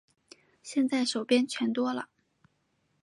[0.63, 2.09] 现在手边钱多了